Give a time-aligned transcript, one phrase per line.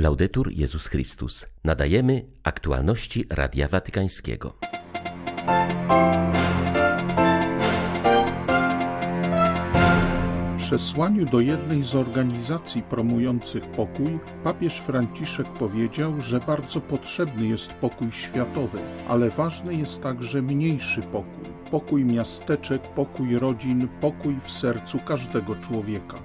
[0.00, 1.46] Laudetur Jezus Chrystus.
[1.64, 4.56] Nadajemy aktualności Radia Watykańskiego.
[10.46, 17.72] W przesłaniu do jednej z organizacji promujących pokój papież Franciszek powiedział, że bardzo potrzebny jest
[17.72, 18.78] pokój światowy,
[19.08, 21.44] ale ważny jest także mniejszy pokój.
[21.70, 26.18] Pokój miasteczek, pokój rodzin, pokój w sercu każdego człowieka.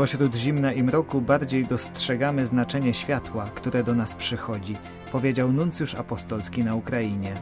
[0.00, 4.76] Pośród zimna i mroku bardziej dostrzegamy znaczenie światła, które do nas przychodzi,
[5.12, 7.34] powiedział nuncjusz apostolski na Ukrainie.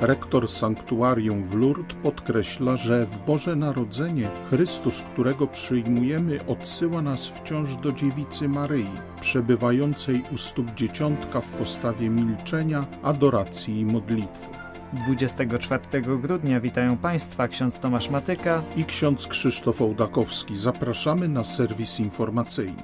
[0.00, 7.76] Rektor sanktuarium w Lourdes podkreśla, że w Boże Narodzenie Chrystus, którego przyjmujemy, odsyła nas wciąż
[7.76, 8.90] do dziewicy Maryi,
[9.20, 14.69] przebywającej u stóp dzieciątka w postawie milczenia, adoracji i modlitwy.
[14.92, 20.56] 24 grudnia witają Państwa ksiądz Tomasz Matyka i ksiądz Krzysztof Ołdakowski.
[20.56, 22.82] Zapraszamy na serwis informacyjny.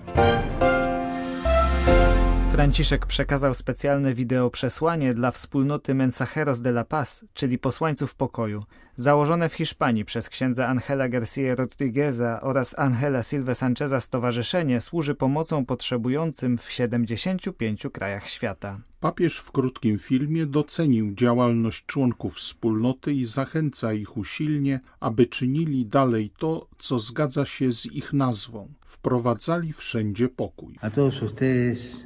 [2.57, 8.65] Franciszek przekazał specjalne wideo przesłanie dla wspólnoty Mensajeros de la Paz, czyli posłańców pokoju,
[8.97, 15.67] założone w Hiszpanii przez księdza Angela Garcia Rodrigueza oraz Angela Silva Sancheza Stowarzyszenie służy pomocą
[15.67, 18.81] potrzebującym w 75 krajach świata.
[19.01, 26.31] Papież w krótkim filmie docenił działalność członków wspólnoty i zachęca ich usilnie, aby czynili dalej
[26.39, 28.69] to, co zgadza się z ich nazwą.
[28.85, 30.77] Wprowadzali wszędzie pokój.
[30.81, 32.05] A todos ustedes.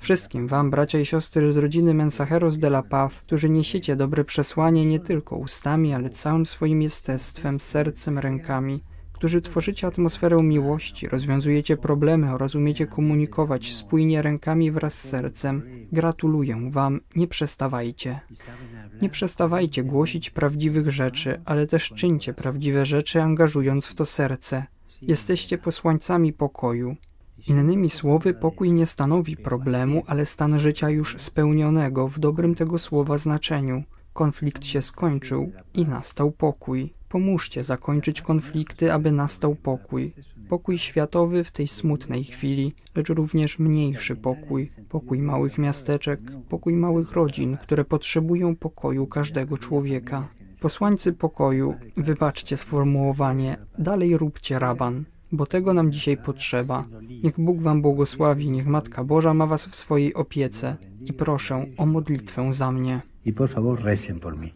[0.00, 4.86] Wszystkim wam, bracia i siostry z rodziny Mensajeros de la Paz, którzy niesiecie dobre przesłanie
[4.86, 12.32] nie tylko ustami, ale całym swoim jestestwem, sercem, rękami, którzy tworzycie atmosferę miłości, rozwiązujecie problemy
[12.34, 15.62] oraz umiecie komunikować spójnie rękami wraz z sercem.
[15.92, 18.20] Gratuluję Wam, nie przestawajcie.
[19.02, 24.66] Nie przestawajcie głosić prawdziwych rzeczy, ale też czyńcie prawdziwe rzeczy, angażując w to serce.
[25.02, 26.96] Jesteście posłańcami pokoju.
[27.48, 33.18] Innymi słowy, pokój nie stanowi problemu, ale stan życia już spełnionego w dobrym tego słowa
[33.18, 33.82] znaczeniu.
[34.12, 36.94] Konflikt się skończył i nastał pokój.
[37.08, 40.14] Pomóżcie zakończyć konflikty, aby nastał pokój.
[40.48, 47.12] Pokój światowy w tej smutnej chwili, lecz również mniejszy pokój, pokój małych miasteczek, pokój małych
[47.12, 50.28] rodzin, które potrzebują pokoju każdego człowieka.
[50.60, 55.04] Posłańcy pokoju, wybaczcie sformułowanie, dalej róbcie raban,
[55.36, 56.84] bo tego nam dzisiaj potrzeba.
[57.22, 61.86] Niech Bóg Wam błogosławi, niech Matka Boża ma Was w swojej opiece i proszę o
[61.86, 63.00] modlitwę za mnie.
[63.24, 64.50] I por favor recen por mí.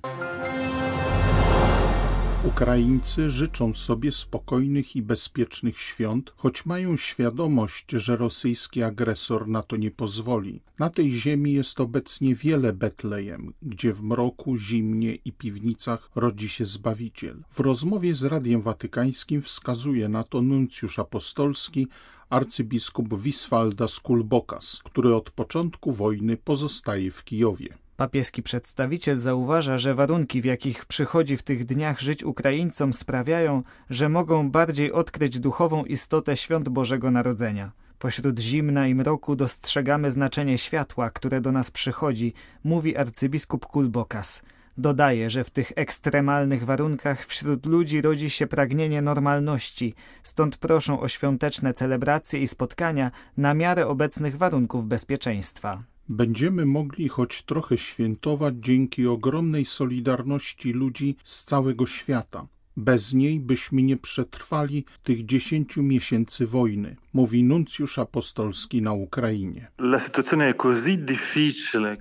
[2.45, 9.77] Ukraińcy życzą sobie spokojnych i bezpiecznych świąt, choć mają świadomość, że rosyjski agresor na to
[9.77, 10.63] nie pozwoli.
[10.79, 16.65] Na tej ziemi jest obecnie wiele Betlejem, gdzie w mroku, zimnie i piwnicach rodzi się
[16.65, 17.45] Zbawiciel.
[17.51, 21.87] W rozmowie z Radiem Watykańskim wskazuje na to nuncjusz apostolski
[22.31, 27.88] arcybiskup Wiswalda Skulbokas, który od początku wojny pozostaje w Kijowie.
[27.99, 34.09] Papieski przedstawiciel zauważa, że warunki, w jakich przychodzi w tych dniach żyć Ukraińcom, sprawiają, że
[34.09, 37.73] mogą bardziej odkryć duchową istotę świąt Bożego Narodzenia.
[37.99, 42.33] Pośród zimna i mroku dostrzegamy znaczenie światła, które do nas przychodzi,
[42.65, 44.43] mówi arcybiskup Kulbokas.
[44.77, 51.09] Dodaje, że w tych ekstremalnych warunkach wśród ludzi rodzi się pragnienie normalności, stąd proszą o
[51.09, 59.07] świąteczne celebracje i spotkania na miarę obecnych warunków bezpieczeństwa będziemy mogli choć trochę świętować dzięki
[59.07, 62.47] ogromnej solidarności ludzi z całego świata.
[62.77, 69.71] Bez niej byśmy nie przetrwali tych dziesięciu miesięcy wojny, mówi nuncjusz apostolski na Ukrainie.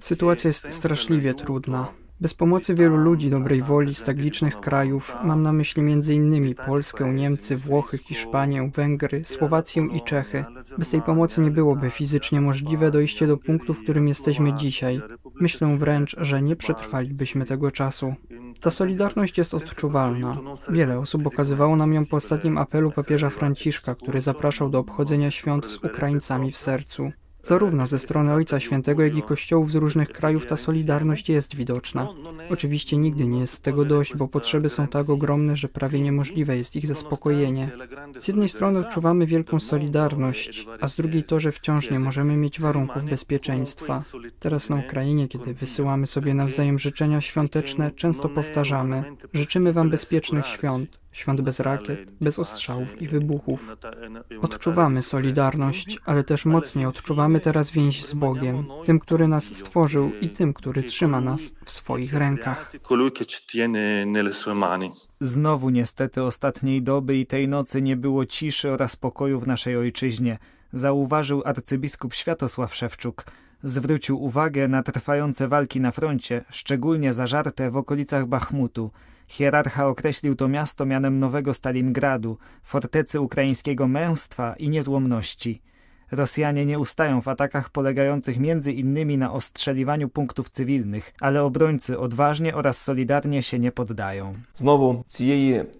[0.02, 2.07] Sytuacja jest straszliwie trudna.
[2.22, 6.56] Bez pomocy wielu ludzi dobrej woli z tak licznych krajów, mam na myśli m.in.
[6.56, 10.46] Polskę, Niemcy, Włochy, Hiszpanię, Węgry, Słowację i Czechy,
[10.78, 15.02] bez tej pomocy nie byłoby fizycznie możliwe dojście do punktu, w którym jesteśmy dzisiaj.
[15.36, 18.16] Myślę wręcz, że nie przetrwalibyśmy tego czasu.
[18.62, 20.38] Ta solidarność jest odczuwalna.
[20.70, 25.66] Wiele osób okazywało nam ją po ostatnim apelu papieża Franciszka, który zapraszał do obchodzenia świąt
[25.66, 27.12] z Ukraińcami w sercu.
[27.48, 32.08] Zarówno ze strony Ojca Świętego, jak i kościołów z różnych krajów ta solidarność jest widoczna.
[32.50, 36.76] Oczywiście nigdy nie jest tego dość, bo potrzeby są tak ogromne, że prawie niemożliwe jest
[36.76, 37.70] ich zaspokojenie.
[38.20, 42.60] Z jednej strony odczuwamy wielką solidarność, a z drugiej to, że wciąż nie możemy mieć
[42.60, 44.04] warunków bezpieczeństwa.
[44.40, 49.04] Teraz na Ukrainie, kiedy wysyłamy sobie nawzajem życzenia świąteczne, często powtarzamy:
[49.34, 51.00] Życzymy Wam bezpiecznych świąt.
[51.12, 53.76] Świąt bez rakiet, bez ostrzałów i wybuchów.
[54.42, 60.30] Odczuwamy solidarność, ale też mocniej odczuwamy teraz więź z Bogiem, tym, który nas stworzył i
[60.30, 62.74] tym, który trzyma nas w swoich rękach.
[65.20, 70.38] Znowu niestety ostatniej doby i tej nocy nie było ciszy oraz spokoju w naszej ojczyźnie.
[70.74, 73.26] zauważył arcybiskup Światosław Szewczuk.
[73.64, 78.92] Zwrócił uwagę na trwające walki na froncie, szczególnie zażarte w okolicach Bachmutu.
[79.28, 85.62] Hierarcha określił to miasto mianem nowego Stalingradu, fortecy ukraińskiego męstwa i niezłomności.
[86.12, 92.56] Rosjanie nie ustają w atakach polegających między innymi na ostrzeliwaniu punktów cywilnych, ale obrońcy odważnie
[92.56, 94.34] oraz solidarnie się nie poddają.
[94.54, 95.04] Znowu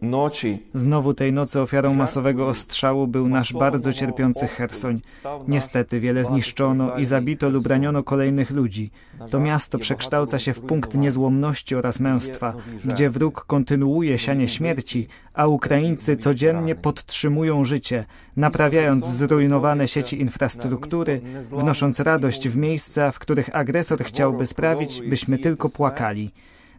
[0.02, 0.60] nocy.
[0.74, 5.02] Znowu tej nocy ofiarą masowego ostrzału był nasz bardzo cierpiący Hersoń.
[5.48, 8.92] Niestety wiele zniszczono i zabito lub raniono kolejnych ludzi.
[9.32, 12.54] To miasto przekształca się w punkt niezłomności oraz męstwa,
[12.86, 22.00] gdzie wróg kontynuuje sianie śmierci, a Ukraińcy codziennie podtrzymują życie, naprawiając zrujnowane sieci infrastruktury, wnosząc
[22.00, 26.32] radość w miejsca, w których agresor chciałby sprawić, byśmy tylko płakali.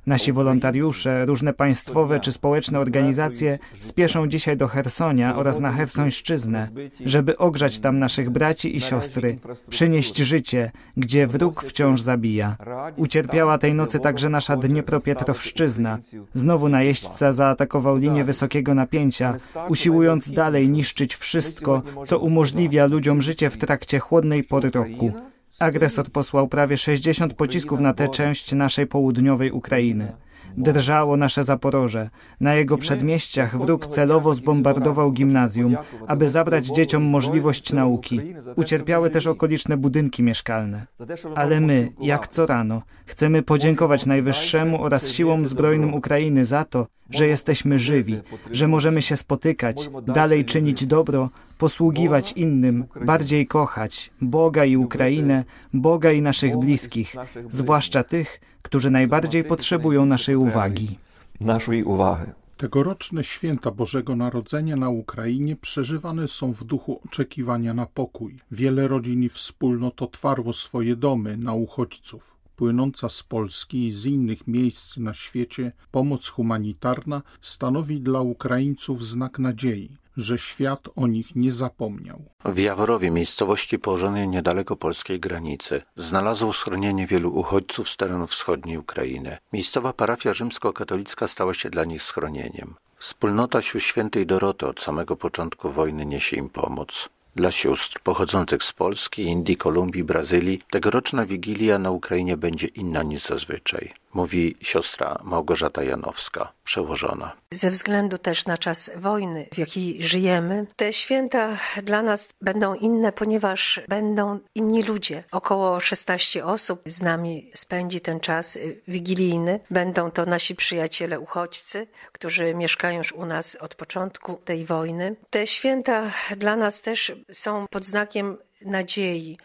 [0.08, 6.68] Nasi wolontariusze, różne państwowe czy społeczne organizacje spieszą dzisiaj do Hersonia oraz na Hersońszczyznę,
[7.04, 9.38] żeby ogrzać tam naszych braci i siostry,
[9.68, 12.56] przynieść życie, gdzie wróg wciąż zabija.
[12.96, 15.98] Ucierpiała tej nocy także nasza Dniepropietrowszczyzna.
[16.34, 19.34] Znowu najeźdźca zaatakował linię wysokiego napięcia,
[19.68, 25.12] usiłując dalej niszczyć wszystko, co umożliwia ludziom życie w trakcie chłodnej pory roku.
[25.60, 30.12] Agresor posłał prawie 60 pocisków na tę część naszej południowej Ukrainy.
[30.56, 32.10] Drżało nasze Zaporoże.
[32.40, 38.20] Na jego przedmieściach wróg celowo zbombardował gimnazjum, aby zabrać dzieciom możliwość nauki.
[38.56, 40.86] Ucierpiały też okoliczne budynki mieszkalne.
[41.34, 47.26] Ale my, jak co rano, chcemy podziękować Najwyższemu oraz siłom zbrojnym Ukrainy za to, że
[47.26, 48.20] jesteśmy żywi,
[48.50, 55.44] że możemy się spotykać, dalej czynić dobro, posługiwać innym, bardziej kochać Boga i Ukrainę,
[55.74, 57.16] Boga i naszych bliskich,
[57.48, 60.98] zwłaszcza tych, którzy najbardziej potrzebują naszej uwagi.
[61.40, 62.32] Naszej uwagi.
[62.56, 68.38] Tegoroczne święta Bożego Narodzenia na Ukrainie przeżywane są w duchu oczekiwania na pokój.
[68.50, 72.36] Wiele rodzin i wspólnot otwarło swoje domy na uchodźców.
[72.58, 79.38] Płynąca z Polski i z innych miejsc na świecie pomoc humanitarna stanowi dla Ukraińców znak
[79.38, 82.22] nadziei, że świat o nich nie zapomniał.
[82.44, 89.38] W Jaworowie, miejscowości położonej niedaleko polskiej granicy, znalazło schronienie wielu uchodźców z terenów wschodniej Ukrainy.
[89.52, 92.74] Miejscowa parafia rzymskokatolicka stała się dla nich schronieniem.
[92.98, 97.08] Wspólnota sił świętej Doroty od samego początku wojny niesie im pomoc.
[97.36, 103.22] Dla sióstr pochodzących z Polski, Indii, Kolumbii, Brazylii tegoroczna Wigilia na Ukrainie będzie inna niż
[103.22, 107.32] zazwyczaj, mówi siostra Małgorzata Janowska, przełożona.
[107.50, 113.12] Ze względu też na czas wojny, w jakiej żyjemy, te święta dla nas będą inne,
[113.12, 115.24] ponieważ będą inni ludzie.
[115.30, 118.58] Około 16 osób z nami spędzi ten czas
[118.88, 119.60] wigilijny.
[119.70, 125.16] Będą to nasi przyjaciele uchodźcy, którzy mieszkają już u nas od początku tej wojny.
[125.30, 129.38] Te święta dla nas też są pod znakiem nadziei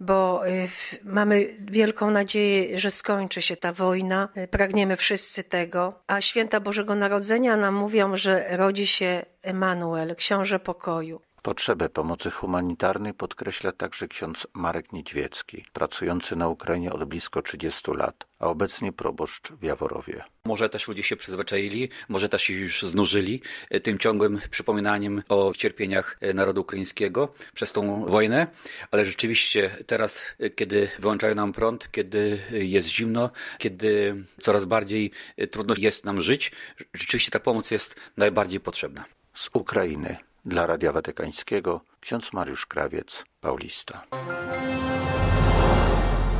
[0.00, 0.68] bo y,
[1.04, 4.28] mamy wielką nadzieję, że skończy się ta wojna.
[4.50, 5.94] Pragniemy wszyscy tego.
[6.06, 11.20] A święta Bożego Narodzenia nam mówią, że rodzi się Emanuel, książę pokoju.
[11.42, 18.26] Potrzebę pomocy humanitarnej podkreśla także ksiądz Marek Niedźwiecki, pracujący na Ukrainie od blisko 30 lat,
[18.38, 20.24] a obecnie proboszcz w Jaworowie.
[20.44, 25.52] Może też ludzie się przyzwyczaili, może też się już znużyli e, tym ciągłym przypominaniem o
[25.56, 28.46] cierpieniach e, narodu ukraińskiego przez tą wojnę,
[28.90, 35.10] ale rzeczywiście teraz, e, kiedy wyłączają nam prąd, kiedy jest zimno, kiedy coraz bardziej
[35.50, 36.52] trudno jest nam żyć,
[36.94, 39.04] rzeczywiście ta pomoc jest najbardziej potrzebna.
[39.34, 44.02] Z Ukrainy dla Radia Watykańskiego ksiądz Mariusz Krawiec, Paulista.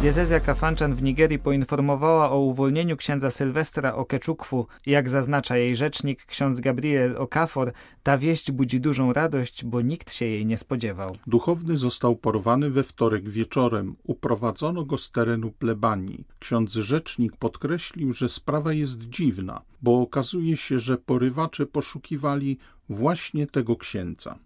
[0.01, 4.67] Diecezja Kafanczan w Nigerii poinformowała o uwolnieniu księdza Sylwestra Okeczukwu.
[4.87, 10.25] Jak zaznacza jej rzecznik, ksiądz Gabriel Okafor, ta wieść budzi dużą radość, bo nikt się
[10.25, 11.17] jej nie spodziewał.
[11.27, 13.97] Duchowny został porwany we wtorek wieczorem.
[14.05, 16.25] Uprowadzono go z terenu plebanii.
[16.39, 23.77] Ksiądz rzecznik podkreślił, że sprawa jest dziwna, bo okazuje się, że porywacze poszukiwali właśnie tego
[23.77, 24.39] księdza.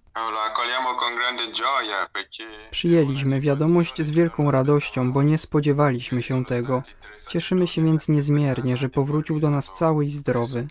[2.70, 6.82] Przyjęliśmy wiadomość z wielką radością, bo nie spodziewaliśmy się tego.
[7.28, 10.66] Cieszymy się więc niezmiernie, że powrócił do nas cały i zdrowy.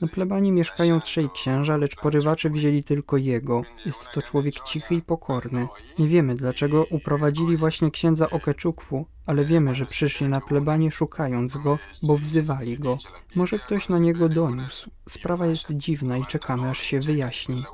[0.00, 3.62] Na plebanii mieszkają trzej księża, lecz porywacze wzięli tylko jego.
[3.86, 5.68] Jest to człowiek cichy i pokorny.
[5.98, 11.78] Nie wiemy, dlaczego uprowadzili właśnie księdza Okeczukwu, ale wiemy, że przyszli na plebanie szukając go,
[12.02, 12.98] bo wzywali go.
[13.34, 14.90] Może ktoś na niego doniósł.
[15.08, 17.64] Sprawa jest dziwna i czekamy, aż się wyjaśni.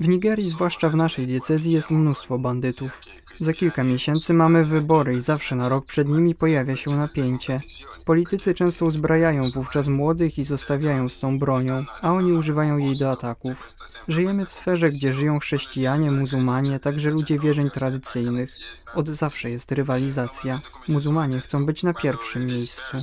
[0.00, 3.00] W Nigerii, zwłaszcza w naszej diecezji, jest mnóstwo bandytów.
[3.38, 7.60] Za kilka miesięcy mamy wybory i zawsze na rok przed nimi pojawia się napięcie.
[8.04, 13.10] Politycy często uzbrajają wówczas młodych i zostawiają z tą bronią, a oni używają jej do
[13.10, 13.74] ataków.
[14.08, 18.56] Żyjemy w sferze, gdzie żyją chrześcijanie, muzułmanie, także ludzie wierzeń tradycyjnych.
[18.94, 20.60] Od zawsze jest rywalizacja.
[20.88, 22.96] Muzułmanie chcą być na pierwszym miejscu.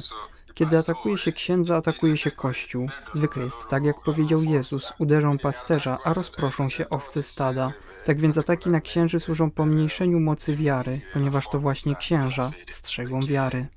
[0.57, 2.89] Kiedy atakuje się księdza, atakuje się kościół.
[3.13, 7.73] Zwykle jest tak, jak powiedział Jezus: uderzą pasterza, a rozproszą się owce stada.
[8.05, 13.67] Tak więc ataki na księży służą pomniejszeniu mocy wiary, ponieważ to właśnie księża strzegą wiary.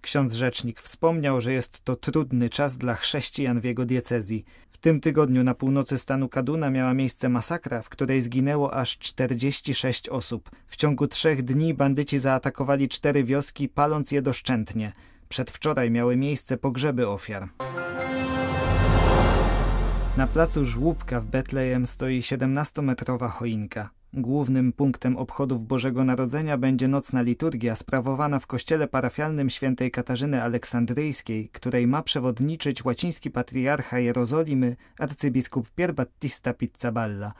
[0.00, 4.44] Ksiądz rzecznik wspomniał, że jest to trudny czas dla chrześcijan w jego diecezji.
[4.70, 10.08] W tym tygodniu na północy stanu Kaduna miała miejsce masakra, w której zginęło aż 46
[10.08, 10.50] osób.
[10.66, 14.92] W ciągu trzech dni bandyci zaatakowali cztery wioski, paląc je doszczętnie.
[15.28, 17.48] Przedwczoraj miały miejsce pogrzeby ofiar.
[20.16, 23.97] Na placu Żłóbka w Betlejem stoi 17-metrowa choinka.
[24.12, 31.48] Głównym punktem obchodów Bożego Narodzenia będzie nocna liturgia sprawowana w kościele parafialnym świętej Katarzyny Aleksandryjskiej,
[31.48, 37.32] której ma przewodniczyć łaciński patriarcha Jerozolimy arcybiskup Pierbattista Pizzaballa.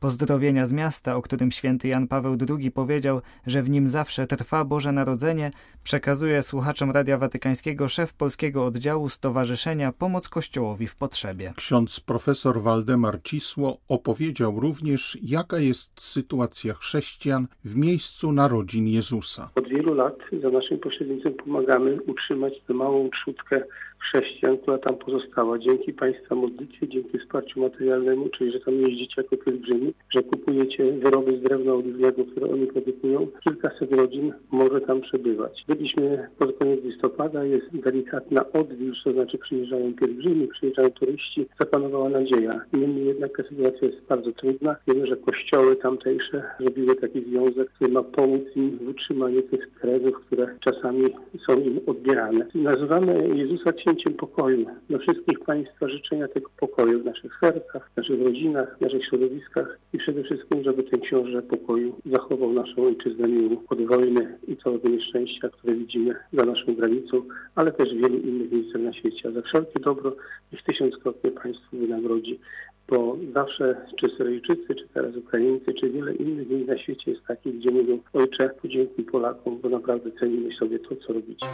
[0.00, 4.64] Pozdrowienia z miasta, o którym święty Jan Paweł II powiedział, że w nim zawsze trwa
[4.64, 5.50] Boże Narodzenie,
[5.82, 11.52] przekazuje słuchaczom Radia Watykańskiego szef polskiego oddziału Stowarzyszenia Pomoc Kościołowi w Potrzebie.
[11.56, 19.50] Ksiądz profesor Waldemar Cisło opowiedział również, jaka jest sytuacja chrześcijan w miejscu narodzin Jezusa.
[19.54, 23.62] Od wielu lat za naszym pośrednictwem pomagamy utrzymać tę małą trzutkę
[23.98, 25.58] chrześcijan, która tam pozostała.
[25.58, 31.38] Dzięki Państwa modlitwie, dzięki wsparciu materialnemu, czyli że tam jeździcie jako pielgrzymi, że kupujecie wyroby
[31.38, 35.64] z drewna oliwnego, które oni produkują, kilkaset rodzin może tam przebywać.
[35.68, 42.60] Byliśmy pod koniec listopada, jest delikatna odwilż, to znaczy przyjeżdżają pielgrzymi, przyjeżdżają turyści, zapanowała nadzieja.
[42.72, 44.76] Niemniej jednak ta sytuacja jest bardzo trudna.
[44.88, 50.20] Wiemy, że kościoły tamtejsze zrobiły taki związek, który ma pomóc im w utrzymaniu tych terenów,
[50.26, 51.02] które czasami
[51.46, 52.46] są im odbierane.
[52.54, 54.66] Nazywamy Jezusa księciem pokoju.
[54.88, 59.75] Dla wszystkich Państwa życzenia tego pokoju w naszych sercach, w naszych rodzinach, w naszych środowiskach
[59.92, 64.88] i przede wszystkim, żeby ten książę pokoju zachował naszą ojczyznę miłą od wojny i całego
[64.88, 67.22] nieszczęścia, które widzimy za naszą granicą,
[67.54, 69.28] ale też wielu innych miejscach na świecie.
[69.28, 70.16] A za wszelkie dobro
[70.52, 72.38] niech tysiąckrotnie Państwu wynagrodzi
[72.88, 77.58] bo zawsze czy Syryjczycy, czy teraz Ukraińcy, czy wiele innych miejsc na świecie jest takich,
[77.58, 81.46] gdzie mówią Ojcze, podziękuj Polakom, bo naprawdę cenimy sobie to, co robicie.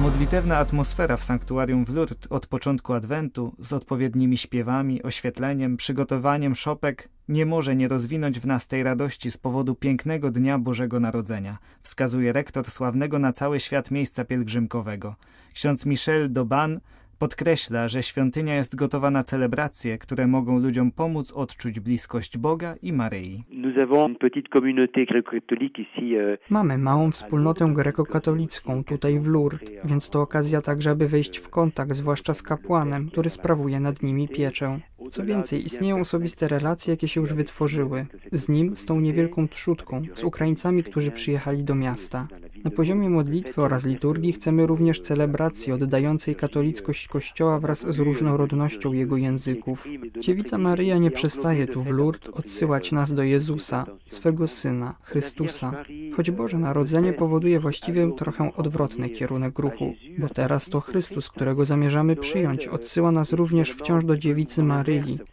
[0.00, 7.08] Modlitewna atmosfera w sanktuarium w Lourdes od początku Adwentu z odpowiednimi śpiewami, oświetleniem, przygotowaniem szopek
[7.28, 12.32] nie może nie rozwinąć w nas tej radości z powodu pięknego Dnia Bożego Narodzenia, wskazuje
[12.32, 15.14] rektor sławnego na cały świat miejsca pielgrzymkowego.
[15.54, 16.80] Ksiądz Michel Doban
[17.20, 22.92] Podkreśla, że świątynia jest gotowa na celebracje, które mogą ludziom pomóc odczuć bliskość Boga i
[22.92, 23.44] Maryi.
[26.12, 31.48] Euh, Mamy małą wspólnotę grekokatolicką tutaj w Lourdes, więc to okazja także, aby wejść w
[31.48, 34.80] kontakt, zwłaszcza z kapłanem, który sprawuje nad nimi pieczę.
[35.10, 38.06] Co więcej, istnieją osobiste relacje, jakie się już wytworzyły.
[38.32, 42.28] Z nim, z tą niewielką trzutką, z Ukraińcami, którzy przyjechali do miasta.
[42.64, 49.16] Na poziomie modlitwy oraz liturgii chcemy również celebracji oddającej katolickość Kościoła wraz z różnorodnością jego
[49.16, 49.86] języków.
[50.18, 55.84] Dziewica Maryja nie przestaje tu w Lourdes odsyłać nas do Jezusa, swego Syna, Chrystusa.
[56.16, 62.16] Choć Boże Narodzenie powoduje właściwie trochę odwrotny kierunek ruchu, bo teraz to Chrystus, którego zamierzamy
[62.16, 64.89] przyjąć, odsyła nas również wciąż do Dziewicy Maryi,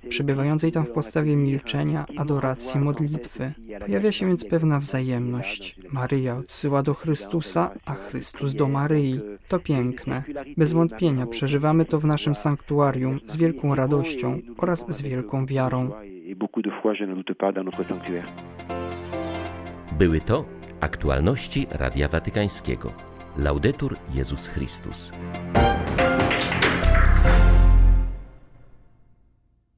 [0.10, 3.52] przybywającej tam w postawie milczenia, adoracji, modlitwy.
[3.86, 5.76] Pojawia się więc pewna wzajemność.
[5.92, 9.20] Maryja odsyła do Chrystusa, a Chrystus do Maryi.
[9.48, 10.24] To piękne.
[10.58, 15.92] Bez wątpienia przeżywamy to w naszym sanktuarium z wielką radością oraz z wielką wiarą.
[19.98, 20.46] Były to
[20.80, 22.92] aktualności Radia Watykańskiego.
[23.38, 25.12] Laudetur Jezus Chrystus.